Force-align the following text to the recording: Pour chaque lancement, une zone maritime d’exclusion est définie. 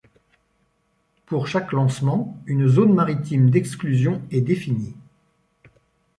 Pour 1.27 1.45
chaque 1.45 1.71
lancement, 1.73 2.35
une 2.47 2.67
zone 2.67 2.91
maritime 2.91 3.51
d’exclusion 3.51 4.19
est 4.31 4.41
définie. 4.41 4.95